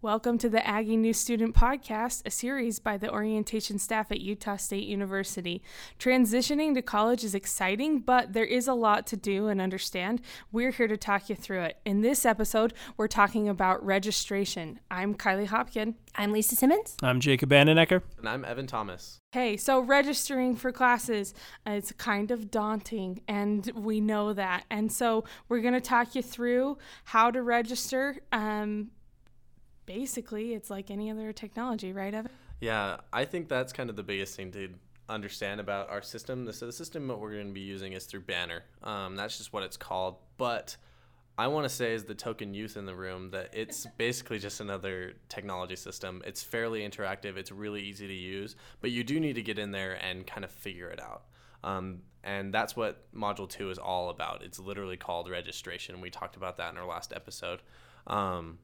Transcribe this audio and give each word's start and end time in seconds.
Welcome 0.00 0.38
to 0.38 0.48
the 0.48 0.64
Aggie 0.64 0.96
New 0.96 1.12
Student 1.12 1.56
Podcast, 1.56 2.22
a 2.24 2.30
series 2.30 2.78
by 2.78 2.98
the 2.98 3.10
orientation 3.10 3.80
staff 3.80 4.12
at 4.12 4.20
Utah 4.20 4.54
State 4.54 4.86
University. 4.86 5.60
Transitioning 5.98 6.72
to 6.74 6.82
college 6.82 7.24
is 7.24 7.34
exciting, 7.34 7.98
but 7.98 8.32
there 8.32 8.44
is 8.44 8.68
a 8.68 8.74
lot 8.74 9.08
to 9.08 9.16
do 9.16 9.48
and 9.48 9.60
understand. 9.60 10.20
We're 10.52 10.70
here 10.70 10.86
to 10.86 10.96
talk 10.96 11.28
you 11.28 11.34
through 11.34 11.62
it. 11.62 11.78
In 11.84 12.02
this 12.02 12.24
episode, 12.24 12.74
we're 12.96 13.08
talking 13.08 13.48
about 13.48 13.84
registration. 13.84 14.78
I'm 14.88 15.16
Kylie 15.16 15.48
Hopkin. 15.48 15.94
I'm 16.14 16.30
Lisa 16.30 16.54
Simmons. 16.54 16.96
I'm 17.02 17.18
Jacob 17.18 17.50
Vandenecker. 17.50 18.02
And 18.18 18.28
I'm 18.28 18.44
Evan 18.44 18.68
Thomas. 18.68 19.18
Hey, 19.32 19.56
so 19.56 19.80
registering 19.80 20.54
for 20.54 20.70
classes, 20.70 21.34
uh, 21.66 21.72
it's 21.72 21.90
kind 21.90 22.30
of 22.30 22.52
daunting, 22.52 23.22
and 23.26 23.68
we 23.74 24.00
know 24.00 24.32
that. 24.32 24.64
And 24.70 24.92
so 24.92 25.24
we're 25.48 25.60
going 25.60 25.74
to 25.74 25.80
talk 25.80 26.14
you 26.14 26.22
through 26.22 26.78
how 27.02 27.32
to 27.32 27.42
register. 27.42 28.18
Um, 28.30 28.92
basically 29.88 30.52
it's 30.52 30.68
like 30.68 30.90
any 30.90 31.10
other 31.10 31.32
technology, 31.32 31.92
right, 31.92 32.12
Evan? 32.12 32.30
Yeah, 32.60 32.98
I 33.12 33.24
think 33.24 33.48
that's 33.48 33.72
kind 33.72 33.88
of 33.88 33.96
the 33.96 34.02
biggest 34.02 34.36
thing 34.36 34.52
to 34.52 34.68
understand 35.08 35.60
about 35.60 35.88
our 35.88 36.02
system. 36.02 36.44
The, 36.44 36.52
so 36.52 36.66
the 36.66 36.72
system 36.72 37.08
that 37.08 37.16
we're 37.16 37.32
going 37.32 37.48
to 37.48 37.54
be 37.54 37.60
using 37.60 37.94
is 37.94 38.04
through 38.04 38.20
Banner. 38.20 38.64
Um, 38.82 39.16
that's 39.16 39.38
just 39.38 39.52
what 39.52 39.62
it's 39.62 39.78
called. 39.78 40.16
But 40.36 40.76
I 41.38 41.46
want 41.46 41.64
to 41.64 41.70
say, 41.70 41.94
as 41.94 42.04
the 42.04 42.14
token 42.14 42.52
youth 42.52 42.76
in 42.76 42.84
the 42.84 42.94
room, 42.94 43.30
that 43.30 43.48
it's 43.54 43.86
basically 43.96 44.38
just 44.38 44.60
another 44.60 45.14
technology 45.30 45.76
system. 45.76 46.22
It's 46.26 46.42
fairly 46.42 46.86
interactive. 46.86 47.38
It's 47.38 47.50
really 47.50 47.80
easy 47.80 48.06
to 48.06 48.14
use, 48.14 48.56
but 48.82 48.90
you 48.90 49.02
do 49.02 49.18
need 49.18 49.36
to 49.36 49.42
get 49.42 49.58
in 49.58 49.70
there 49.70 49.94
and 50.04 50.26
kind 50.26 50.44
of 50.44 50.50
figure 50.50 50.90
it 50.90 51.00
out. 51.00 51.22
Um, 51.64 52.02
and 52.22 52.52
that's 52.52 52.76
what 52.76 53.10
Module 53.14 53.48
2 53.48 53.70
is 53.70 53.78
all 53.78 54.10
about. 54.10 54.42
It's 54.42 54.58
literally 54.58 54.98
called 54.98 55.30
registration. 55.30 56.00
We 56.02 56.10
talked 56.10 56.36
about 56.36 56.58
that 56.58 56.72
in 56.72 56.78
our 56.78 56.86
last 56.86 57.12
episode. 57.14 57.62
Um, 58.06 58.58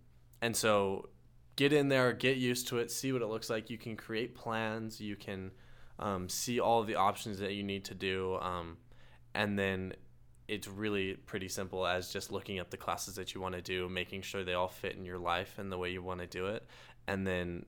and 0.45 0.55
so 0.55 1.09
get 1.57 1.73
in 1.73 1.89
there, 1.89 2.13
get 2.13 2.37
used 2.37 2.69
to 2.69 2.77
it, 2.77 2.91
see 2.91 3.13
what 3.13 3.23
it 3.23 3.29
looks 3.29 3.49
like. 3.49 3.71
You 3.71 3.79
can 3.79 3.97
create 3.97 4.35
plans, 4.35 5.01
you 5.01 5.17
can 5.17 5.53
um, 5.99 6.29
see 6.29 6.61
all 6.61 6.83
the 6.83 6.97
options 6.97 7.39
that 7.39 7.55
you 7.55 7.63
need 7.63 7.87
to 7.87 7.95
do, 7.95 8.37
um, 8.43 8.77
and 9.35 9.59
then 9.59 9.95
it's 10.47 10.69
really 10.69 11.15
pretty 11.15 11.49
simple 11.49 11.87
as 11.87 12.13
just 12.13 12.31
looking 12.31 12.59
up 12.59 12.69
the 12.69 12.77
classes 12.77 13.15
that 13.15 13.35
you 13.35 13.41
want 13.41 13.55
to 13.55 13.63
do, 13.63 13.89
making 13.89 14.21
sure 14.21 14.45
they 14.45 14.53
all 14.53 14.69
fit 14.69 14.97
in 14.97 15.07
your 15.07 15.17
life 15.17 15.59
and 15.59 15.73
the 15.73 15.79
way 15.79 15.91
you 15.91 16.03
want 16.03 16.21
to 16.21 16.27
do 16.27 16.49
it, 16.49 16.67
and 17.07 17.27
then 17.27 17.65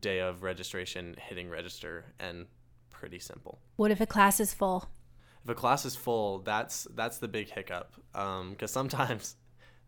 day 0.00 0.20
of 0.20 0.44
registration, 0.44 1.16
hitting 1.18 1.50
register, 1.50 2.04
and 2.20 2.46
pretty 2.90 3.18
simple. 3.18 3.58
What 3.74 3.90
if 3.90 4.00
a 4.00 4.06
class 4.06 4.38
is 4.38 4.54
full? 4.54 4.88
If 5.42 5.50
a 5.50 5.54
class 5.56 5.84
is 5.84 5.96
full, 5.96 6.38
that's 6.38 6.86
that's 6.94 7.18
the 7.18 7.26
big 7.26 7.50
hiccup 7.50 7.96
because 8.12 8.36
um, 8.40 8.56
sometimes 8.68 9.34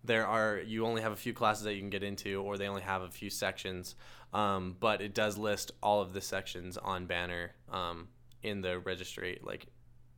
there 0.05 0.27
are 0.27 0.61
you 0.65 0.87
only 0.87 1.03
have 1.03 1.13
a 1.13 1.17
few 1.17 1.33
classes 1.33 1.65
that 1.65 1.75
you 1.75 1.81
can 1.81 1.91
get 1.91 2.03
into 2.03 2.41
or 2.43 2.59
they 2.59 2.69
only 2.69 2.83
have 2.83 3.03
a 3.03 3.11
few 3.11 3.31
sections. 3.31 3.95
Um, 4.33 4.77
but 4.79 5.01
it 5.01 5.15
does 5.15 5.39
list 5.39 5.73
all 5.83 6.01
of 6.01 6.13
the 6.13 6.21
sections 6.21 6.77
on 6.77 7.07
banner 7.07 7.53
um, 7.71 8.09
in 8.43 8.61
the 8.61 8.79
registry 8.81 9.39
like 9.43 9.67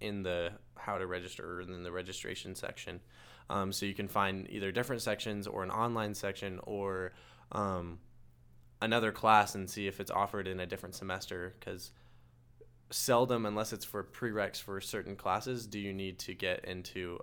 in 0.00 0.22
the 0.22 0.52
how 0.76 0.98
to 0.98 1.06
register 1.06 1.60
and 1.60 1.70
in 1.70 1.82
the 1.82 1.92
registration 1.92 2.54
section. 2.54 3.00
Um, 3.48 3.72
so 3.72 3.86
you 3.86 3.94
can 3.94 4.08
find 4.08 4.48
either 4.50 4.72
different 4.72 5.02
sections 5.02 5.46
or 5.46 5.62
an 5.62 5.70
online 5.70 6.14
section 6.14 6.58
or 6.64 7.12
um, 7.52 7.98
another 8.82 9.12
class 9.12 9.54
and 9.54 9.70
see 9.70 9.86
if 9.86 10.00
it's 10.00 10.10
offered 10.10 10.48
in 10.48 10.60
a 10.60 10.66
different 10.66 10.94
semester 10.94 11.54
because 11.58 11.92
seldom 12.90 13.46
unless 13.46 13.72
it's 13.72 13.84
for 13.84 14.04
prereqs 14.04 14.60
for 14.60 14.80
certain 14.80 15.16
classes 15.16 15.66
do 15.66 15.78
you 15.78 15.92
need 15.92 16.18
to 16.20 16.34
get 16.34 16.64
into 16.64 17.18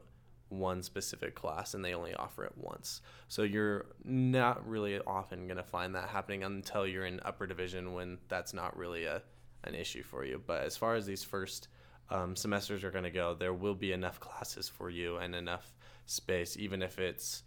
one 0.59 0.83
specific 0.83 1.35
class 1.35 1.73
and 1.73 1.83
they 1.83 1.93
only 1.93 2.13
offer 2.13 2.43
it 2.43 2.53
once. 2.55 3.01
So 3.27 3.43
you're 3.43 3.87
not 4.03 4.67
really 4.67 4.99
often 4.99 5.47
going 5.47 5.57
to 5.57 5.63
find 5.63 5.95
that 5.95 6.09
happening 6.09 6.43
until 6.43 6.87
you're 6.87 7.05
in 7.05 7.19
upper 7.25 7.47
division 7.47 7.93
when 7.93 8.17
that's 8.29 8.53
not 8.53 8.77
really 8.77 9.05
a 9.05 9.21
an 9.65 9.75
issue 9.75 10.03
for 10.03 10.25
you. 10.25 10.41
But 10.45 10.63
as 10.63 10.75
far 10.75 10.95
as 10.95 11.05
these 11.05 11.23
first 11.23 11.69
um, 12.09 12.35
semesters 12.35 12.83
are 12.83 12.91
going 12.91 13.05
to 13.05 13.09
go, 13.09 13.33
there 13.33 13.53
will 13.53 13.75
be 13.75 13.93
enough 13.93 14.19
classes 14.19 14.67
for 14.67 14.89
you 14.89 15.17
and 15.17 15.33
enough 15.33 15.73
space, 16.05 16.57
even 16.57 16.81
if 16.81 16.99
it's 16.99 17.43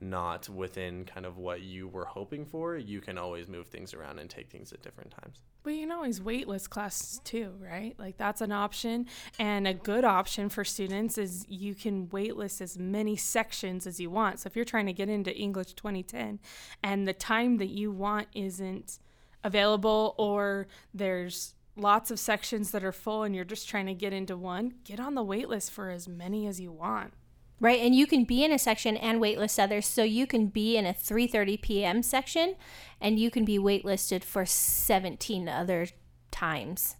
not 0.00 0.48
within 0.48 1.04
kind 1.04 1.26
of 1.26 1.38
what 1.38 1.62
you 1.62 1.88
were 1.88 2.04
hoping 2.04 2.44
for, 2.44 2.76
you 2.76 3.00
can 3.00 3.18
always 3.18 3.48
move 3.48 3.66
things 3.66 3.94
around 3.94 4.18
and 4.18 4.30
take 4.30 4.48
things 4.50 4.72
at 4.72 4.82
different 4.82 5.10
times. 5.10 5.42
But 5.62 5.74
you 5.74 5.80
can 5.80 5.92
always 5.92 6.20
waitlist 6.20 6.70
classes 6.70 7.20
too, 7.24 7.54
right? 7.58 7.94
Like 7.98 8.16
that's 8.16 8.40
an 8.40 8.52
option. 8.52 9.06
And 9.38 9.66
a 9.66 9.74
good 9.74 10.04
option 10.04 10.48
for 10.48 10.64
students 10.64 11.18
is 11.18 11.44
you 11.48 11.74
can 11.74 12.06
waitlist 12.08 12.60
as 12.60 12.78
many 12.78 13.16
sections 13.16 13.86
as 13.86 13.98
you 13.98 14.10
want. 14.10 14.40
So 14.40 14.46
if 14.46 14.56
you're 14.56 14.64
trying 14.64 14.86
to 14.86 14.92
get 14.92 15.08
into 15.08 15.34
English 15.34 15.74
2010 15.74 16.38
and 16.82 17.06
the 17.06 17.12
time 17.12 17.58
that 17.58 17.68
you 17.68 17.90
want 17.90 18.28
isn't 18.34 18.98
available 19.44 20.14
or 20.18 20.68
there's 20.94 21.54
lots 21.76 22.10
of 22.10 22.18
sections 22.18 22.70
that 22.72 22.84
are 22.84 22.92
full 22.92 23.22
and 23.22 23.34
you're 23.34 23.44
just 23.44 23.68
trying 23.68 23.86
to 23.86 23.94
get 23.94 24.12
into 24.12 24.36
one, 24.36 24.74
get 24.84 25.00
on 25.00 25.14
the 25.14 25.24
waitlist 25.24 25.70
for 25.70 25.90
as 25.90 26.08
many 26.08 26.46
as 26.46 26.60
you 26.60 26.72
want. 26.72 27.12
Right, 27.60 27.80
and 27.80 27.94
you 27.94 28.06
can 28.06 28.24
be 28.24 28.44
in 28.44 28.52
a 28.52 28.58
section 28.58 28.96
and 28.96 29.20
waitlist 29.20 29.58
others. 29.58 29.86
So 29.86 30.04
you 30.04 30.26
can 30.26 30.46
be 30.46 30.76
in 30.76 30.86
a 30.86 30.94
3:30 30.94 31.60
p.m. 31.60 32.02
section, 32.02 32.54
and 33.00 33.18
you 33.18 33.30
can 33.30 33.44
be 33.44 33.58
waitlisted 33.58 34.22
for 34.22 34.46
17 34.46 35.48
other 35.48 35.88
times. 36.30 36.96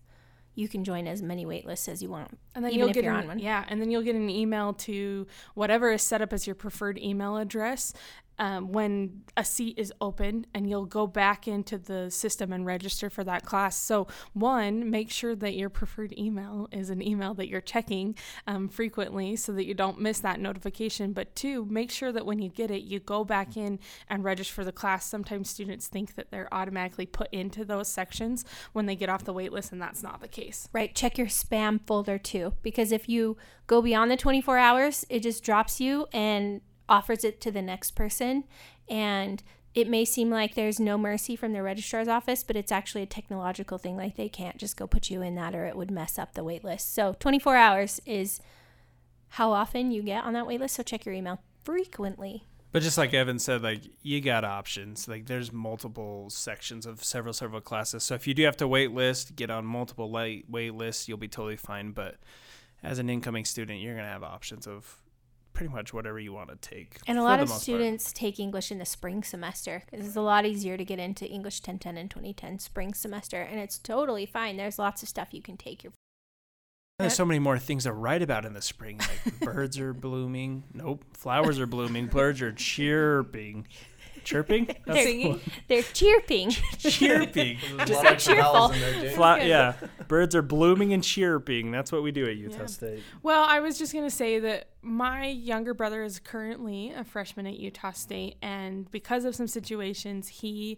You 0.56 0.68
can 0.68 0.82
join 0.82 1.06
as 1.06 1.22
many 1.22 1.46
waitlists 1.46 1.88
as 1.88 2.02
you 2.02 2.08
want, 2.08 2.36
and 2.56 2.64
then 2.64 2.72
you'll 2.72 2.92
get 2.92 3.04
an, 3.04 3.14
on 3.14 3.26
one. 3.28 3.38
Yeah, 3.38 3.64
and 3.68 3.80
then 3.80 3.92
you'll 3.92 4.02
get 4.02 4.16
an 4.16 4.28
email 4.28 4.72
to 4.74 5.28
whatever 5.54 5.92
is 5.92 6.02
set 6.02 6.20
up 6.20 6.32
as 6.32 6.48
your 6.48 6.56
preferred 6.56 6.98
email 6.98 7.36
address, 7.36 7.92
um, 8.38 8.72
when 8.72 9.22
a 9.36 9.44
seat 9.44 9.78
is 9.78 9.92
open 10.00 10.46
and 10.54 10.68
you'll 10.68 10.86
go 10.86 11.06
back 11.06 11.48
into 11.48 11.78
the 11.78 12.10
system 12.10 12.52
and 12.52 12.64
register 12.66 13.10
for 13.10 13.24
that 13.24 13.44
class. 13.44 13.76
So, 13.76 14.06
one, 14.32 14.90
make 14.90 15.10
sure 15.10 15.34
that 15.34 15.54
your 15.54 15.68
preferred 15.68 16.16
email 16.18 16.68
is 16.72 16.90
an 16.90 17.02
email 17.02 17.34
that 17.34 17.48
you're 17.48 17.60
checking 17.60 18.14
um, 18.46 18.68
frequently 18.68 19.36
so 19.36 19.52
that 19.52 19.66
you 19.66 19.74
don't 19.74 20.00
miss 20.00 20.20
that 20.20 20.40
notification. 20.40 21.12
But 21.12 21.34
two, 21.34 21.64
make 21.66 21.90
sure 21.90 22.12
that 22.12 22.26
when 22.26 22.40
you 22.40 22.48
get 22.48 22.70
it, 22.70 22.82
you 22.82 23.00
go 23.00 23.24
back 23.24 23.56
in 23.56 23.78
and 24.08 24.24
register 24.24 24.54
for 24.54 24.64
the 24.64 24.72
class. 24.72 25.06
Sometimes 25.06 25.50
students 25.50 25.88
think 25.88 26.14
that 26.14 26.30
they're 26.30 26.52
automatically 26.52 27.06
put 27.06 27.28
into 27.32 27.64
those 27.64 27.88
sections 27.88 28.44
when 28.72 28.86
they 28.86 28.96
get 28.96 29.08
off 29.08 29.24
the 29.24 29.32
wait 29.32 29.52
list, 29.52 29.72
and 29.72 29.80
that's 29.80 30.02
not 30.02 30.20
the 30.20 30.28
case. 30.28 30.68
Right, 30.72 30.94
check 30.94 31.18
your 31.18 31.26
spam 31.26 31.80
folder 31.86 32.18
too, 32.18 32.54
because 32.62 32.92
if 32.92 33.08
you 33.08 33.36
go 33.66 33.82
beyond 33.82 34.10
the 34.10 34.16
24 34.16 34.58
hours, 34.58 35.04
it 35.08 35.20
just 35.20 35.44
drops 35.44 35.80
you 35.80 36.06
and 36.12 36.60
offers 36.88 37.24
it 37.24 37.40
to 37.42 37.50
the 37.50 37.62
next 37.62 37.92
person. 37.92 38.44
And 38.88 39.42
it 39.74 39.88
may 39.88 40.04
seem 40.04 40.30
like 40.30 40.54
there's 40.54 40.80
no 40.80 40.98
mercy 40.98 41.36
from 41.36 41.52
the 41.52 41.62
registrar's 41.62 42.08
office, 42.08 42.42
but 42.42 42.56
it's 42.56 42.72
actually 42.72 43.02
a 43.02 43.06
technological 43.06 43.78
thing. 43.78 43.96
Like 43.96 44.16
they 44.16 44.28
can't 44.28 44.56
just 44.56 44.76
go 44.76 44.86
put 44.86 45.10
you 45.10 45.22
in 45.22 45.34
that 45.36 45.54
or 45.54 45.66
it 45.66 45.76
would 45.76 45.90
mess 45.90 46.18
up 46.18 46.34
the 46.34 46.44
wait 46.44 46.64
list. 46.64 46.94
So 46.94 47.14
24 47.20 47.56
hours 47.56 48.00
is 48.06 48.40
how 49.30 49.52
often 49.52 49.90
you 49.90 50.02
get 50.02 50.24
on 50.24 50.32
that 50.32 50.46
wait 50.46 50.60
list. 50.60 50.76
So 50.76 50.82
check 50.82 51.04
your 51.04 51.14
email 51.14 51.40
frequently. 51.62 52.44
But 52.70 52.82
just 52.82 52.98
like 52.98 53.14
Evan 53.14 53.38
said, 53.38 53.62
like 53.62 53.82
you 54.02 54.20
got 54.20 54.44
options. 54.44 55.08
Like 55.08 55.26
there's 55.26 55.52
multiple 55.52 56.28
sections 56.28 56.84
of 56.84 57.02
several 57.02 57.32
several 57.32 57.60
classes. 57.60 58.04
So 58.04 58.14
if 58.14 58.26
you 58.26 58.34
do 58.34 58.44
have 58.44 58.56
to 58.58 58.68
wait 58.68 58.92
list, 58.92 59.36
get 59.36 59.50
on 59.50 59.64
multiple 59.64 60.10
light 60.10 60.44
wait 60.48 60.74
lists, 60.74 61.08
you'll 61.08 61.18
be 61.18 61.28
totally 61.28 61.56
fine. 61.56 61.92
But 61.92 62.16
as 62.82 62.98
an 62.98 63.08
incoming 63.08 63.44
student, 63.44 63.80
you're 63.80 63.96
gonna 63.96 64.08
have 64.08 64.22
options 64.22 64.66
of 64.66 65.02
pretty 65.58 65.72
much 65.72 65.92
whatever 65.92 66.20
you 66.20 66.32
want 66.32 66.50
to 66.50 66.56
take. 66.56 66.98
And 67.08 67.18
a 67.18 67.22
lot 67.22 67.40
of 67.40 67.48
students 67.48 68.04
part. 68.04 68.14
take 68.14 68.38
English 68.38 68.70
in 68.70 68.78
the 68.78 68.84
spring 68.84 69.24
semester 69.24 69.82
because 69.90 70.06
it's 70.06 70.16
a 70.16 70.20
lot 70.20 70.46
easier 70.46 70.76
to 70.76 70.84
get 70.84 71.00
into 71.00 71.26
English 71.26 71.58
1010 71.58 71.96
and 71.96 72.08
2010 72.08 72.60
spring 72.60 72.94
semester, 72.94 73.42
and 73.42 73.58
it's 73.58 73.76
totally 73.76 74.24
fine. 74.24 74.56
There's 74.56 74.78
lots 74.78 75.02
of 75.02 75.08
stuff 75.08 75.28
you 75.32 75.42
can 75.42 75.56
take. 75.56 75.82
Your 75.82 75.92
there's 77.00 77.14
so 77.14 77.24
many 77.24 77.38
more 77.38 77.58
things 77.58 77.84
to 77.84 77.92
write 77.92 78.22
about 78.22 78.44
in 78.44 78.54
the 78.54 78.62
spring. 78.62 78.98
Like 78.98 79.40
birds 79.40 79.78
are 79.78 79.92
blooming. 79.92 80.64
Nope. 80.74 81.04
Flowers 81.12 81.58
are 81.60 81.66
blooming. 81.66 82.06
Birds 82.06 82.40
are 82.42 82.52
chirping. 82.56 83.66
Chirping? 84.28 84.66
They're 84.86 85.04
singing. 85.04 85.40
They're 85.68 85.82
chirping. 85.82 86.50
chirping. 86.50 87.56
Just 87.86 88.02
so 88.02 88.14
cheerful. 88.14 88.68
Fla- 89.14 89.42
yeah. 89.42 89.72
Birds 90.06 90.34
are 90.34 90.42
blooming 90.42 90.92
and 90.92 91.02
chirping. 91.02 91.70
That's 91.70 91.90
what 91.90 92.02
we 92.02 92.12
do 92.12 92.26
at 92.28 92.36
Utah 92.36 92.58
yeah. 92.58 92.66
State. 92.66 93.02
Well, 93.22 93.46
I 93.48 93.60
was 93.60 93.78
just 93.78 93.94
going 93.94 94.04
to 94.04 94.14
say 94.14 94.38
that 94.38 94.68
my 94.82 95.28
younger 95.28 95.72
brother 95.72 96.02
is 96.02 96.18
currently 96.18 96.92
a 96.92 97.04
freshman 97.04 97.46
at 97.46 97.58
Utah 97.58 97.92
State. 97.92 98.36
And 98.42 98.90
because 98.90 99.24
of 99.24 99.34
some 99.34 99.46
situations, 99.46 100.28
he 100.28 100.76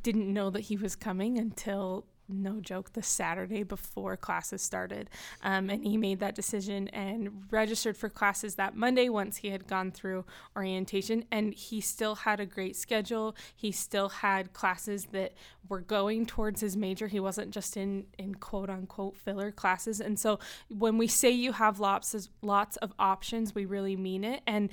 didn't 0.00 0.32
know 0.32 0.48
that 0.48 0.60
he 0.60 0.78
was 0.78 0.96
coming 0.96 1.36
until 1.36 2.06
no 2.28 2.60
joke, 2.60 2.92
the 2.92 3.02
Saturday 3.02 3.62
before 3.62 4.16
classes 4.16 4.62
started. 4.62 5.08
Um, 5.42 5.70
and 5.70 5.84
he 5.84 5.96
made 5.96 6.20
that 6.20 6.34
decision 6.34 6.88
and 6.88 7.44
registered 7.50 7.96
for 7.96 8.08
classes 8.08 8.56
that 8.56 8.76
Monday 8.76 9.08
once 9.08 9.38
he 9.38 9.48
had 9.48 9.66
gone 9.66 9.90
through 9.90 10.24
orientation. 10.56 11.24
And 11.30 11.54
he 11.54 11.80
still 11.80 12.14
had 12.14 12.40
a 12.40 12.46
great 12.46 12.76
schedule. 12.76 13.34
He 13.56 13.72
still 13.72 14.08
had 14.08 14.52
classes 14.52 15.06
that 15.12 15.34
were 15.68 15.80
going 15.80 16.26
towards 16.26 16.60
his 16.60 16.76
major. 16.76 17.08
He 17.08 17.20
wasn't 17.20 17.50
just 17.50 17.76
in, 17.76 18.06
in 18.18 18.34
quote 18.34 18.70
unquote 18.70 19.16
filler 19.16 19.50
classes. 19.50 20.00
And 20.00 20.18
so 20.18 20.38
when 20.68 20.98
we 20.98 21.06
say 21.06 21.30
you 21.30 21.52
have 21.52 21.80
lots 21.80 22.14
of, 22.14 22.28
lots 22.42 22.76
of 22.78 22.92
options, 22.98 23.54
we 23.54 23.64
really 23.64 23.96
mean 23.96 24.24
it. 24.24 24.42
And 24.46 24.70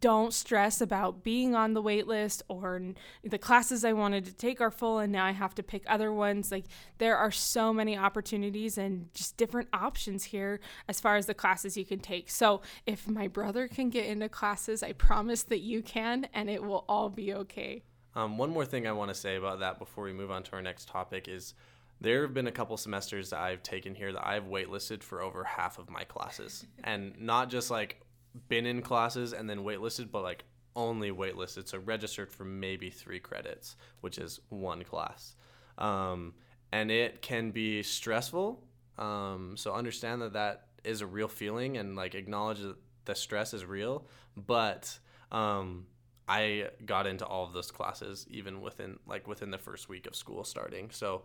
don't 0.00 0.32
stress 0.32 0.80
about 0.80 1.24
being 1.24 1.54
on 1.54 1.74
the 1.74 1.82
wait 1.82 2.06
list 2.06 2.42
or 2.48 2.80
the 3.24 3.38
classes 3.38 3.84
I 3.84 3.92
wanted 3.92 4.24
to 4.26 4.34
take 4.34 4.60
are 4.60 4.70
full 4.70 4.98
and 4.98 5.12
now 5.12 5.24
I 5.24 5.32
have 5.32 5.54
to 5.56 5.62
pick 5.62 5.82
other 5.86 6.12
ones. 6.12 6.52
Like 6.52 6.64
there 6.98 7.16
are 7.16 7.30
so 7.30 7.72
many 7.72 7.96
opportunities 7.96 8.78
and 8.78 9.12
just 9.14 9.36
different 9.36 9.68
options 9.72 10.24
here 10.24 10.60
as 10.88 11.00
far 11.00 11.16
as 11.16 11.26
the 11.26 11.34
classes 11.34 11.76
you 11.76 11.84
can 11.84 11.98
take. 11.98 12.30
So 12.30 12.62
if 12.86 13.08
my 13.08 13.28
brother 13.28 13.68
can 13.68 13.90
get 13.90 14.06
into 14.06 14.28
classes, 14.28 14.82
I 14.82 14.92
promise 14.92 15.42
that 15.44 15.60
you 15.60 15.82
can 15.82 16.28
and 16.32 16.48
it 16.48 16.62
will 16.62 16.84
all 16.88 17.10
be 17.10 17.34
okay. 17.34 17.82
Um, 18.14 18.38
one 18.38 18.50
more 18.50 18.66
thing 18.66 18.86
I 18.86 18.92
want 18.92 19.08
to 19.08 19.14
say 19.14 19.36
about 19.36 19.60
that 19.60 19.78
before 19.78 20.04
we 20.04 20.12
move 20.12 20.30
on 20.30 20.42
to 20.44 20.52
our 20.52 20.62
next 20.62 20.88
topic 20.88 21.28
is 21.28 21.54
there 22.00 22.22
have 22.22 22.34
been 22.34 22.48
a 22.48 22.52
couple 22.52 22.76
semesters 22.76 23.30
that 23.30 23.40
I've 23.40 23.62
taken 23.62 23.94
here 23.94 24.12
that 24.12 24.26
I've 24.26 24.44
waitlisted 24.44 25.02
for 25.02 25.22
over 25.22 25.44
half 25.44 25.78
of 25.78 25.88
my 25.88 26.04
classes. 26.04 26.66
and 26.84 27.18
not 27.18 27.48
just 27.48 27.70
like 27.70 28.00
been 28.48 28.66
in 28.66 28.82
classes 28.82 29.32
and 29.32 29.48
then 29.48 29.60
waitlisted, 29.60 30.10
but 30.10 30.22
like 30.22 30.44
only 30.74 31.10
waitlisted. 31.10 31.68
So 31.68 31.78
registered 31.78 32.30
for 32.30 32.44
maybe 32.44 32.90
three 32.90 33.20
credits, 33.20 33.76
which 34.00 34.18
is 34.18 34.40
one 34.48 34.82
class. 34.84 35.36
Um, 35.78 36.34
and 36.72 36.90
it 36.90 37.22
can 37.22 37.50
be 37.50 37.82
stressful. 37.82 38.62
Um, 38.98 39.54
so 39.56 39.74
understand 39.74 40.22
that 40.22 40.32
that 40.34 40.66
is 40.84 41.00
a 41.00 41.06
real 41.06 41.28
feeling 41.28 41.76
and 41.76 41.96
like 41.96 42.14
acknowledge 42.14 42.60
that 42.60 42.76
the 43.04 43.14
stress 43.14 43.54
is 43.54 43.64
real. 43.64 44.06
But 44.36 44.98
um, 45.30 45.86
I 46.32 46.70
got 46.86 47.06
into 47.06 47.26
all 47.26 47.44
of 47.44 47.52
those 47.52 47.70
classes 47.70 48.26
even 48.30 48.62
within 48.62 48.98
like 49.06 49.28
within 49.28 49.50
the 49.50 49.58
first 49.58 49.90
week 49.90 50.06
of 50.06 50.16
school 50.16 50.44
starting. 50.44 50.88
So 50.90 51.24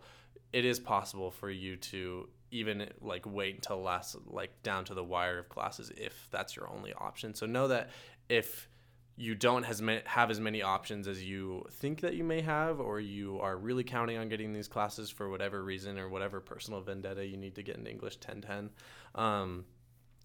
it 0.52 0.66
is 0.66 0.78
possible 0.78 1.30
for 1.30 1.50
you 1.50 1.76
to 1.76 2.28
even 2.50 2.90
like 3.00 3.24
wait 3.24 3.54
until 3.54 3.80
last 3.80 4.16
like 4.26 4.62
down 4.62 4.84
to 4.84 4.94
the 4.94 5.02
wire 5.02 5.38
of 5.38 5.48
classes 5.48 5.90
if 5.96 6.28
that's 6.30 6.56
your 6.56 6.68
only 6.68 6.92
option. 6.92 7.34
So 7.34 7.46
know 7.46 7.68
that 7.68 7.88
if 8.28 8.68
you 9.16 9.34
don't 9.34 9.62
has 9.62 9.82
have 10.04 10.30
as 10.30 10.40
many 10.40 10.60
options 10.60 11.08
as 11.08 11.24
you 11.24 11.64
think 11.70 12.02
that 12.02 12.14
you 12.14 12.22
may 12.22 12.42
have, 12.42 12.78
or 12.78 13.00
you 13.00 13.40
are 13.40 13.56
really 13.56 13.84
counting 13.84 14.18
on 14.18 14.28
getting 14.28 14.52
these 14.52 14.68
classes 14.68 15.08
for 15.10 15.30
whatever 15.30 15.64
reason 15.64 15.98
or 15.98 16.08
whatever 16.10 16.38
personal 16.38 16.82
vendetta 16.82 17.26
you 17.26 17.36
need 17.36 17.54
to 17.54 17.62
get 17.62 17.76
in 17.76 17.86
English 17.86 18.16
1010, 18.16 18.70
um, 19.14 19.64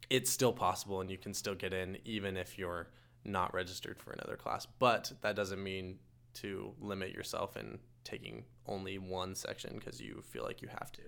it's 0.10 0.30
still 0.30 0.52
possible 0.52 1.00
and 1.00 1.10
you 1.10 1.18
can 1.18 1.34
still 1.34 1.56
get 1.56 1.74
in 1.74 1.98
even 2.06 2.36
if 2.38 2.60
you're 2.60 2.90
not 3.26 3.54
registered 3.54 4.00
for 4.00 4.12
another 4.12 4.36
class. 4.36 4.68
But 4.80 5.12
that 5.22 5.36
doesn't 5.36 5.62
mean 5.62 6.00
to 6.36 6.74
limit 6.80 7.12
yourself 7.12 7.58
in 7.58 7.80
taking 8.04 8.44
only 8.68 8.98
one 8.98 9.36
section 9.36 9.76
because 9.78 10.02
you 10.02 10.22
feel 10.30 10.44
like 10.44 10.62
you 10.62 10.68
have 10.68 10.92
to. 10.94 11.02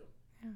Yeah. 0.43 0.51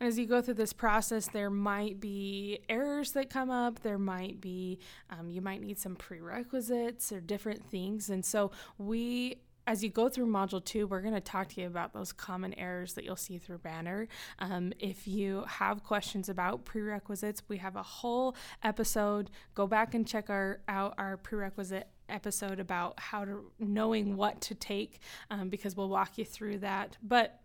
And 0.00 0.08
as 0.08 0.18
you 0.18 0.26
go 0.26 0.40
through 0.40 0.54
this 0.54 0.72
process, 0.72 1.28
there 1.28 1.50
might 1.50 2.00
be 2.00 2.60
errors 2.68 3.12
that 3.12 3.30
come 3.30 3.50
up. 3.50 3.80
There 3.80 3.98
might 3.98 4.40
be, 4.40 4.78
um, 5.10 5.30
you 5.30 5.40
might 5.40 5.60
need 5.60 5.78
some 5.78 5.96
prerequisites 5.96 7.12
or 7.12 7.20
different 7.20 7.68
things. 7.70 8.10
And 8.10 8.24
so, 8.24 8.52
we, 8.78 9.38
as 9.66 9.82
you 9.82 9.90
go 9.90 10.08
through 10.08 10.26
module 10.26 10.64
two, 10.64 10.86
we're 10.86 11.00
going 11.00 11.14
to 11.14 11.20
talk 11.20 11.48
to 11.50 11.60
you 11.60 11.66
about 11.66 11.92
those 11.92 12.12
common 12.12 12.52
errors 12.54 12.94
that 12.94 13.04
you'll 13.04 13.16
see 13.16 13.38
through 13.38 13.58
Banner. 13.58 14.08
Um, 14.38 14.72
if 14.78 15.06
you 15.06 15.44
have 15.46 15.84
questions 15.84 16.28
about 16.28 16.64
prerequisites, 16.64 17.42
we 17.48 17.58
have 17.58 17.76
a 17.76 17.82
whole 17.82 18.34
episode. 18.62 19.30
Go 19.54 19.66
back 19.66 19.94
and 19.94 20.06
check 20.06 20.30
our 20.30 20.60
out 20.68 20.94
our 20.98 21.16
prerequisite 21.16 21.88
episode 22.08 22.60
about 22.60 22.98
how 22.98 23.24
to 23.24 23.52
knowing 23.58 24.16
what 24.16 24.40
to 24.42 24.54
take 24.54 25.00
um, 25.30 25.48
because 25.48 25.76
we'll 25.76 25.88
walk 25.88 26.18
you 26.18 26.24
through 26.24 26.58
that. 26.58 26.96
But 27.02 27.40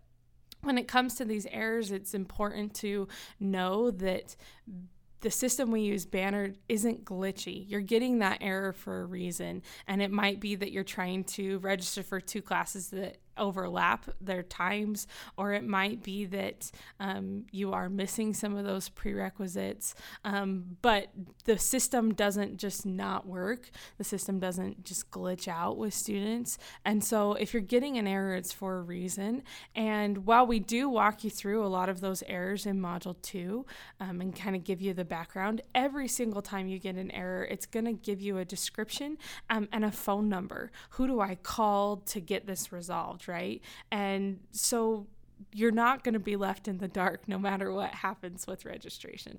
when 0.62 0.76
it 0.76 0.88
comes 0.88 1.14
to 1.16 1.24
these 1.24 1.46
errors, 1.50 1.92
it's 1.92 2.14
important 2.14 2.74
to 2.74 3.06
know 3.38 3.90
that 3.92 4.34
the 5.20 5.30
system 5.30 5.70
we 5.70 5.80
use, 5.80 6.06
Banner, 6.06 6.54
isn't 6.68 7.04
glitchy. 7.04 7.64
You're 7.68 7.80
getting 7.80 8.18
that 8.20 8.38
error 8.40 8.72
for 8.72 9.00
a 9.00 9.04
reason. 9.04 9.62
And 9.86 10.00
it 10.00 10.10
might 10.10 10.40
be 10.40 10.54
that 10.56 10.72
you're 10.72 10.84
trying 10.84 11.24
to 11.24 11.58
register 11.58 12.02
for 12.02 12.20
two 12.20 12.42
classes 12.42 12.90
that 12.90 13.18
overlap 13.38 14.06
their 14.20 14.42
times, 14.42 15.06
or 15.36 15.52
it 15.52 15.64
might 15.64 16.02
be 16.02 16.24
that 16.26 16.70
um, 17.00 17.46
you 17.50 17.72
are 17.72 17.88
missing 17.88 18.34
some 18.34 18.56
of 18.56 18.64
those 18.64 18.88
prerequisites. 18.88 19.94
Um, 20.24 20.76
but 20.82 21.08
the 21.44 21.58
system 21.58 22.14
doesn't 22.14 22.58
just 22.58 22.84
not 22.84 23.26
work, 23.26 23.70
the 23.96 24.04
system 24.04 24.38
doesn't 24.38 24.84
just 24.84 25.10
glitch 25.10 25.48
out 25.48 25.76
with 25.76 25.94
students. 25.94 26.58
And 26.84 27.02
so 27.02 27.34
if 27.34 27.52
you're 27.52 27.62
getting 27.62 27.96
an 27.96 28.06
error, 28.06 28.34
it's 28.34 28.52
for 28.52 28.78
a 28.78 28.82
reason. 28.82 29.42
And 29.74 30.26
while 30.26 30.46
we 30.46 30.58
do 30.58 30.88
walk 30.88 31.24
you 31.24 31.30
through 31.30 31.64
a 31.64 31.68
lot 31.68 31.88
of 31.88 32.00
those 32.00 32.22
errors 32.26 32.66
in 32.66 32.80
Module 32.80 33.20
2 33.22 33.64
um, 34.00 34.20
and 34.20 34.34
kind 34.34 34.56
of 34.56 34.64
give 34.64 34.80
you 34.80 34.94
the 34.94 35.04
background, 35.04 35.60
every 35.74 36.08
single 36.08 36.42
time 36.42 36.68
you 36.68 36.78
get 36.78 36.96
an 36.96 37.10
error, 37.12 37.44
it's 37.44 37.66
going 37.66 37.84
to 37.84 37.92
give 37.92 38.20
you 38.20 38.38
a 38.38 38.44
description 38.44 39.18
um, 39.50 39.68
and 39.72 39.84
a 39.84 39.92
phone 39.92 40.28
number. 40.28 40.70
Who 40.90 41.06
do 41.06 41.20
I 41.20 41.36
call 41.36 41.98
to 41.98 42.20
get 42.20 42.46
this 42.46 42.72
resolved? 42.72 43.27
Right? 43.28 43.62
And 43.92 44.40
so 44.50 45.06
you're 45.52 45.70
not 45.70 46.04
going 46.04 46.14
to 46.14 46.20
be 46.20 46.36
left 46.36 46.68
in 46.68 46.78
the 46.78 46.88
dark 46.88 47.28
no 47.28 47.38
matter 47.38 47.72
what 47.72 47.94
happens 47.94 48.46
with 48.46 48.64
registration. 48.64 49.38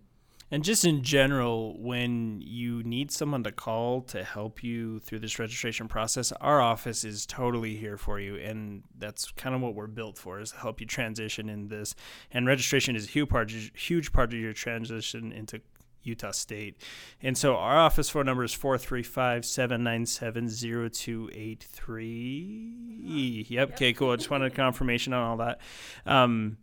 And 0.52 0.64
just 0.64 0.84
in 0.84 1.04
general, 1.04 1.80
when 1.80 2.42
you 2.42 2.82
need 2.82 3.12
someone 3.12 3.44
to 3.44 3.52
call 3.52 4.02
to 4.04 4.24
help 4.24 4.64
you 4.64 5.00
through 5.00 5.20
this 5.20 5.38
registration 5.38 5.88
process, 5.88 6.32
our 6.42 6.60
office 6.60 7.04
is 7.04 7.28
totally 7.28 7.76
here 7.76 7.98
for 7.98 8.20
you. 8.20 8.36
And 8.36 8.82
that's 8.98 9.32
kind 9.34 9.54
of 9.54 9.62
what 9.62 9.76
we're 9.76 9.86
built 9.86 10.18
for 10.18 10.40
is 10.40 10.50
to 10.52 10.58
help 10.58 10.82
you 10.82 10.88
transition 10.88 11.50
in 11.50 11.68
this. 11.68 11.94
And 12.32 12.48
registration 12.48 12.96
is 12.96 13.06
a 13.06 13.12
huge 13.12 13.30
part, 13.30 13.52
huge 13.52 14.12
part 14.12 14.34
of 14.34 14.40
your 14.40 14.54
transition 14.54 15.32
into 15.32 15.62
Utah 16.04 16.32
State. 16.32 16.76
And 17.22 17.38
so 17.38 17.56
our 17.56 17.78
office 17.78 18.10
phone 18.10 18.26
number 18.26 18.44
is 18.44 18.54
435 18.54 19.46
797 19.46 20.50
0283. 20.50 23.46
Yep. 23.50 23.72
Okay, 23.74 23.94
cool. 23.94 24.12
I 24.12 24.18
just 24.18 24.30
wanted 24.30 24.54
confirmation 24.56 25.14
on 25.14 25.24
all 25.24 25.38
that. 25.38 25.62
Um, 26.06 26.58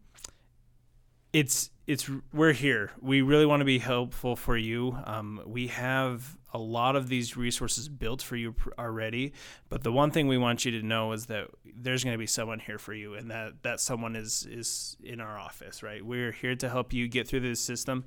it's 1.32 1.70
it's 1.86 2.10
we're 2.32 2.52
here. 2.52 2.90
We 3.00 3.22
really 3.22 3.46
want 3.46 3.60
to 3.60 3.64
be 3.64 3.78
helpful 3.78 4.36
for 4.36 4.56
you. 4.56 4.98
Um, 5.04 5.40
we 5.46 5.68
have 5.68 6.36
a 6.52 6.58
lot 6.58 6.96
of 6.96 7.08
these 7.08 7.36
resources 7.36 7.88
built 7.88 8.22
for 8.22 8.36
you 8.36 8.54
already, 8.78 9.32
but 9.68 9.82
the 9.82 9.92
one 9.92 10.10
thing 10.10 10.28
we 10.28 10.38
want 10.38 10.64
you 10.64 10.70
to 10.72 10.82
know 10.86 11.12
is 11.12 11.26
that 11.26 11.48
there's 11.64 12.04
going 12.04 12.14
to 12.14 12.18
be 12.18 12.26
someone 12.26 12.60
here 12.60 12.78
for 12.78 12.94
you, 12.94 13.14
and 13.14 13.30
that 13.30 13.62
that 13.62 13.80
someone 13.80 14.16
is 14.16 14.46
is 14.48 14.96
in 15.02 15.20
our 15.20 15.38
office. 15.38 15.82
Right? 15.82 16.04
We're 16.04 16.32
here 16.32 16.54
to 16.56 16.68
help 16.68 16.92
you 16.92 17.08
get 17.08 17.28
through 17.28 17.40
this 17.40 17.60
system. 17.60 18.04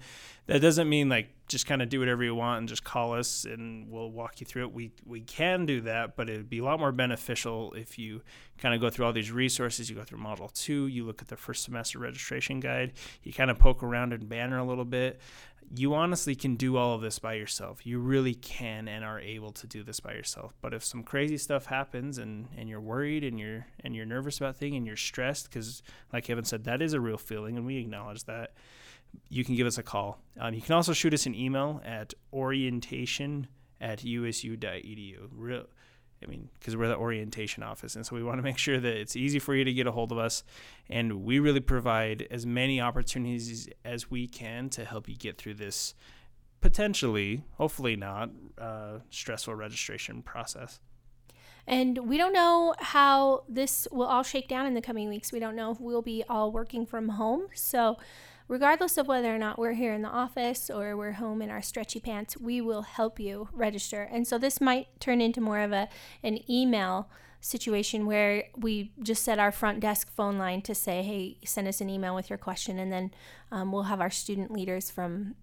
That 0.47 0.61
doesn't 0.61 0.89
mean 0.89 1.09
like 1.09 1.29
just 1.49 1.65
kind 1.65 1.81
of 1.81 1.89
do 1.89 1.99
whatever 1.99 2.23
you 2.23 2.35
want 2.35 2.59
and 2.59 2.69
just 2.69 2.83
call 2.83 3.13
us 3.13 3.43
and 3.43 3.89
we'll 3.89 4.11
walk 4.11 4.39
you 4.39 4.45
through 4.45 4.63
it. 4.63 4.71
We 4.71 4.91
we 5.05 5.21
can 5.21 5.65
do 5.65 5.81
that, 5.81 6.15
but 6.15 6.29
it'd 6.29 6.49
be 6.49 6.59
a 6.59 6.63
lot 6.63 6.79
more 6.79 6.91
beneficial 6.91 7.73
if 7.73 7.99
you 7.99 8.21
kind 8.59 8.75
of 8.75 8.79
go 8.79 8.89
through 8.89 9.07
all 9.07 9.13
these 9.13 9.31
resources. 9.31 9.89
You 9.89 9.95
go 9.95 10.03
through 10.03 10.19
Module 10.19 10.53
Two, 10.53 10.87
you 10.87 11.03
look 11.03 11.21
at 11.21 11.27
the 11.27 11.35
first 11.35 11.63
semester 11.63 11.99
registration 11.99 12.59
guide, 12.59 12.93
you 13.23 13.33
kind 13.33 13.51
of 13.51 13.59
poke 13.59 13.83
around 13.83 14.13
in 14.13 14.27
Banner 14.27 14.59
a 14.59 14.63
little 14.63 14.85
bit. 14.85 15.19
You 15.73 15.93
honestly 15.93 16.35
can 16.35 16.55
do 16.55 16.77
all 16.77 16.95
of 16.95 17.01
this 17.01 17.19
by 17.19 17.33
yourself. 17.33 17.85
You 17.85 17.99
really 17.99 18.33
can 18.33 18.87
and 18.87 19.03
are 19.03 19.19
able 19.19 19.51
to 19.51 19.67
do 19.67 19.83
this 19.83 19.99
by 19.99 20.13
yourself. 20.13 20.53
But 20.61 20.73
if 20.73 20.83
some 20.83 21.03
crazy 21.03 21.37
stuff 21.37 21.67
happens 21.67 22.17
and, 22.17 22.47
and 22.57 22.67
you're 22.67 22.81
worried 22.81 23.23
and 23.23 23.39
you're 23.39 23.67
and 23.81 23.95
you're 23.95 24.05
nervous 24.05 24.37
about 24.37 24.55
things 24.55 24.75
and 24.75 24.87
you're 24.87 24.95
stressed, 24.95 25.49
because 25.49 25.83
like 26.11 26.29
Evan 26.29 26.45
said, 26.45 26.63
that 26.63 26.81
is 26.81 26.93
a 26.93 26.99
real 26.99 27.17
feeling 27.17 27.55
and 27.57 27.65
we 27.65 27.77
acknowledge 27.77 28.23
that 28.25 28.53
you 29.29 29.43
can 29.43 29.55
give 29.55 29.67
us 29.67 29.77
a 29.77 29.83
call. 29.83 30.19
Um, 30.39 30.53
you 30.53 30.61
can 30.61 30.75
also 30.75 30.93
shoot 30.93 31.13
us 31.13 31.25
an 31.25 31.35
email 31.35 31.81
at 31.85 32.13
orientation 32.33 33.47
at 33.81 34.03
usu.edu. 34.03 35.29
Real, 35.31 35.65
I 36.23 36.27
mean, 36.27 36.49
because 36.59 36.75
we're 36.75 36.87
the 36.87 36.97
orientation 36.97 37.63
office, 37.63 37.95
and 37.95 38.05
so 38.05 38.15
we 38.15 38.23
want 38.23 38.37
to 38.37 38.43
make 38.49 38.57
sure 38.57 38.79
that 38.79 38.97
it's 38.97 39.15
easy 39.15 39.39
for 39.39 39.55
you 39.55 39.63
to 39.63 39.73
get 39.73 39.87
a 39.87 39.91
hold 39.91 40.11
of 40.11 40.17
us, 40.17 40.43
and 40.89 41.23
we 41.23 41.39
really 41.39 41.59
provide 41.59 42.27
as 42.29 42.45
many 42.45 42.81
opportunities 42.81 43.69
as 43.85 44.09
we 44.11 44.27
can 44.27 44.69
to 44.69 44.85
help 44.85 45.07
you 45.07 45.15
get 45.15 45.37
through 45.37 45.55
this 45.55 45.95
potentially, 46.61 47.43
hopefully 47.53 47.95
not, 47.95 48.29
uh, 48.57 48.99
stressful 49.09 49.55
registration 49.55 50.21
process. 50.21 50.79
And 51.65 52.09
we 52.09 52.17
don't 52.17 52.33
know 52.33 52.73
how 52.79 53.43
this 53.47 53.87
will 53.91 54.07
all 54.07 54.23
shake 54.23 54.47
down 54.47 54.65
in 54.65 54.73
the 54.73 54.81
coming 54.81 55.07
weeks. 55.07 55.31
We 55.31 55.39
don't 55.39 55.55
know 55.55 55.71
if 55.71 55.79
we'll 55.79 56.01
be 56.01 56.23
all 56.27 56.51
working 56.51 56.85
from 56.85 57.09
home. 57.09 57.47
So 57.53 57.97
regardless 58.49 58.97
of 58.97 59.07
whether 59.07 59.33
or 59.33 59.37
not 59.37 59.57
we're 59.57 59.73
here 59.73 59.93
in 59.93 60.01
the 60.01 60.09
office 60.09 60.69
or 60.69 60.97
we're 60.97 61.13
home 61.13 61.41
in 61.41 61.49
our 61.49 61.61
stretchy 61.61 61.99
pants, 62.01 62.35
we 62.35 62.59
will 62.59 62.81
help 62.81 63.19
you 63.19 63.47
register. 63.53 64.09
And 64.11 64.27
so 64.27 64.37
this 64.37 64.59
might 64.59 64.87
turn 64.99 65.21
into 65.21 65.39
more 65.39 65.61
of 65.61 65.71
a 65.71 65.87
an 66.23 66.39
email 66.51 67.09
situation 67.39 68.05
where 68.05 68.45
we 68.57 68.91
just 69.01 69.23
set 69.23 69.39
our 69.39 69.51
front 69.51 69.79
desk 69.79 70.11
phone 70.13 70.37
line 70.37 70.61
to 70.63 70.75
say, 70.75 71.03
hey, 71.03 71.37
send 71.45 71.67
us 71.67 71.79
an 71.79 71.89
email 71.89 72.13
with 72.13 72.29
your 72.29 72.37
question, 72.39 72.77
and 72.79 72.91
then 72.91 73.11
um, 73.51 73.71
we'll 73.71 73.83
have 73.83 74.01
our 74.01 74.09
student 74.09 74.51
leaders 74.51 74.89
from 74.89 75.35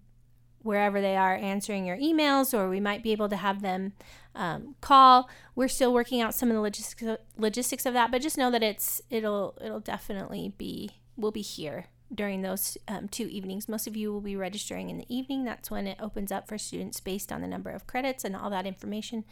wherever 0.61 0.99
they 0.99 1.15
are 1.15 1.35
answering 1.35 1.85
your 1.85 1.97
emails, 1.97 2.53
or 2.53 2.69
we 2.69 2.81
might 2.81 3.01
be 3.01 3.13
able 3.13 3.29
to 3.29 3.37
have 3.37 3.61
them 3.61 3.93
um, 4.35 4.75
call. 4.81 5.29
We're 5.55 5.69
still 5.69 5.93
working 5.93 6.21
out 6.21 6.35
some 6.35 6.49
of 6.49 6.55
the 6.55 6.61
logistics 6.61 7.21
logistics 7.37 7.85
of 7.85 7.93
that, 7.93 8.11
but 8.11 8.21
just 8.21 8.37
know 8.37 8.51
that 8.51 8.61
it's 8.61 9.01
it'll 9.09 9.57
it'll 9.63 9.79
definitely 9.79 10.53
be 10.57 10.91
we'll 11.15 11.31
be 11.31 11.41
here 11.41 11.85
during 12.13 12.41
those 12.41 12.77
um, 12.87 13.07
two 13.07 13.27
evenings. 13.27 13.67
Most 13.67 13.87
of 13.87 13.97
you 13.97 14.11
will 14.11 14.21
be 14.21 14.35
registering 14.35 14.89
in 14.89 14.97
the 14.97 15.15
evening. 15.15 15.43
That's 15.43 15.69
when 15.69 15.87
it 15.87 15.97
opens 15.99 16.31
up 16.31 16.47
for 16.47 16.57
students 16.57 16.99
based 16.99 17.31
on 17.31 17.41
the 17.41 17.47
number 17.47 17.69
of 17.69 17.87
credits 17.87 18.23
and 18.23 18.35
all 18.35 18.49
that 18.49 18.65
information. 18.65 19.25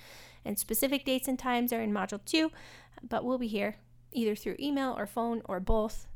And 0.44 0.60
specific 0.60 1.05
dates 1.05 1.27
and 1.27 1.39
times 1.39 1.72
are 1.72 1.82
in 1.82 1.94
Module 1.94 2.24
2, 2.25 2.51
but 3.08 3.24
we'll 3.24 3.38
be 3.38 3.48
here 3.48 3.77
either 4.12 4.36
through 4.36 4.55
email 4.60 4.96
or 4.98 5.05
phone 5.05 5.41
or 5.46 5.60
both, 5.60 6.08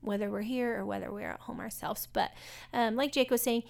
whether 0.00 0.30
we're 0.30 0.42
here 0.42 0.78
or 0.78 0.84
whether 0.84 1.12
we're 1.12 1.30
at 1.30 1.40
home 1.40 1.60
ourselves. 1.60 2.08
But 2.12 2.30
um, 2.72 2.96
like 2.96 3.12
Jake 3.12 3.30
was 3.30 3.42
saying, 3.42 3.62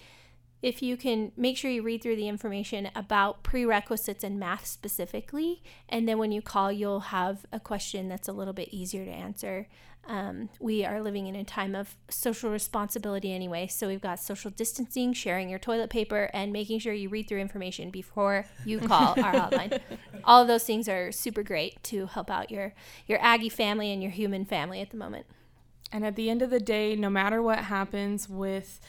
if 0.63 0.81
you 0.81 0.97
can 0.97 1.33
make 1.37 1.57
sure 1.57 1.71
you 1.71 1.83
read 1.83 2.03
through 2.03 2.17
the 2.17 2.29
information 2.29 2.89
about 2.95 3.43
prerequisites 3.43 4.23
and 4.23 4.39
math 4.39 4.65
specifically, 4.67 5.63
and 5.89 6.09
then 6.09 6.19
when 6.19 6.31
you 6.31 6.41
call, 6.41 6.71
you'll 6.71 7.01
have 7.01 7.45
a 7.53 7.59
question 7.59 8.09
that's 8.09 8.29
a 8.29 8.33
little 8.33 8.55
bit 8.55 8.69
easier 8.71 9.05
to 9.05 9.11
answer. 9.11 9.67
Um, 10.07 10.49
we 10.61 10.85
are 10.85 11.01
living 11.01 11.27
in 11.27 11.37
a 11.37 11.45
time 11.45 11.75
of 11.75 11.97
social 12.09 12.51
responsibility 12.51 13.33
anyway, 13.33 13.67
so 13.67 13.87
we've 13.87 14.01
got 14.01 14.19
social 14.19 14.51
distancing, 14.51 15.13
sharing 15.13 15.49
your 15.49 15.61
toilet 15.61 15.91
paper, 15.91 16.29
and 16.33 16.53
making 16.53 16.81
sure 16.81 16.93
you 16.93 17.09
read 17.09 17.29
through 17.29 17.41
information 17.41 17.91
before 17.91 18.47
you 18.65 18.81
call 18.81 19.21
our 19.23 19.33
hotline. 19.51 19.81
All 20.25 20.43
of 20.43 20.49
those 20.49 20.65
things 20.65 20.89
are 20.89 21.13
super 21.13 21.43
great 21.43 21.83
to 21.85 22.07
help 22.07 22.31
out 22.31 22.51
your 22.51 22.75
your 23.07 23.21
Aggie 23.21 23.49
family 23.49 23.93
and 23.93 24.03
your 24.03 24.13
human 24.13 24.45
family 24.45 24.81
at 24.81 24.91
the 24.91 24.97
moment. 24.97 25.27
And 25.93 26.05
at 26.05 26.17
the 26.17 26.31
end 26.31 26.43
of 26.43 26.51
the 26.51 26.61
day, 26.61 26.97
no 26.97 27.11
matter 27.11 27.43
what 27.43 27.59
happens 27.59 28.29
with 28.29 28.81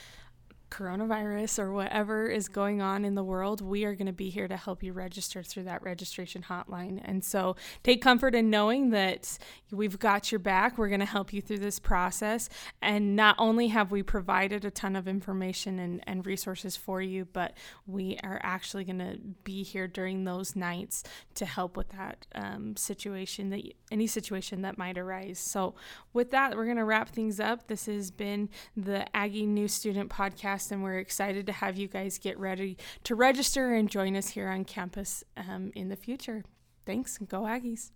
coronavirus 0.73 1.59
or 1.59 1.71
whatever 1.71 2.27
is 2.27 2.47
going 2.47 2.81
on 2.81 3.05
in 3.05 3.13
the 3.13 3.23
world, 3.23 3.61
we 3.61 3.85
are 3.85 3.93
going 3.93 4.07
to 4.07 4.11
be 4.13 4.29
here 4.29 4.47
to 4.47 4.57
help 4.57 4.81
you 4.81 4.91
register 4.91 5.43
through 5.43 5.63
that 5.63 5.83
registration 5.83 6.41
hotline. 6.49 6.99
And 7.05 7.23
so 7.23 7.55
take 7.83 8.01
comfort 8.01 8.33
in 8.33 8.49
knowing 8.49 8.89
that 8.89 9.37
we've 9.71 9.99
got 9.99 10.31
your 10.31 10.39
back. 10.39 10.77
We're 10.77 10.87
going 10.87 10.99
to 10.99 11.05
help 11.05 11.31
you 11.31 11.41
through 11.41 11.59
this 11.59 11.77
process. 11.77 12.49
And 12.81 13.15
not 13.15 13.35
only 13.37 13.67
have 13.67 13.91
we 13.91 14.01
provided 14.01 14.65
a 14.65 14.71
ton 14.71 14.95
of 14.95 15.07
information 15.07 15.77
and, 15.77 16.01
and 16.07 16.25
resources 16.25 16.75
for 16.75 17.01
you, 17.01 17.25
but 17.31 17.55
we 17.85 18.17
are 18.23 18.39
actually 18.41 18.83
going 18.83 18.99
to 18.99 19.19
be 19.43 19.61
here 19.61 19.87
during 19.87 20.23
those 20.23 20.55
nights 20.55 21.03
to 21.35 21.45
help 21.45 21.77
with 21.77 21.89
that 21.89 22.25
um, 22.33 22.75
situation, 22.75 23.51
that 23.51 23.61
any 23.91 24.07
situation 24.07 24.63
that 24.63 24.77
might 24.79 24.97
arise. 24.97 25.37
So 25.37 25.75
with 26.13 26.31
that, 26.31 26.55
we're 26.55 26.65
going 26.65 26.77
to 26.77 26.85
wrap 26.85 27.09
things 27.09 27.39
up. 27.39 27.67
This 27.67 27.85
has 27.85 28.09
been 28.09 28.49
the 28.75 29.05
Aggie 29.15 29.45
New 29.45 29.67
Student 29.67 30.09
Podcast 30.09 30.62
podcast, 30.63 30.71
and 30.71 30.83
we're 30.83 30.99
excited 30.99 31.45
to 31.47 31.51
have 31.53 31.77
you 31.77 31.87
guys 31.87 32.17
get 32.17 32.37
ready 32.39 32.77
to 33.03 33.15
register 33.15 33.73
and 33.73 33.89
join 33.89 34.15
us 34.15 34.29
here 34.29 34.49
on 34.49 34.65
campus 34.65 35.23
um, 35.37 35.71
in 35.75 35.89
the 35.89 35.95
future. 35.95 36.43
Thanks, 36.85 37.17
and 37.17 37.27
go 37.29 37.41
Aggies. 37.41 37.93